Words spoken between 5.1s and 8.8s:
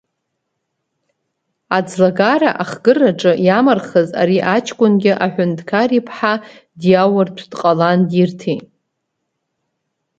аҳәынҭқар иԥҳа диауртә дҟалан, дирҭеит.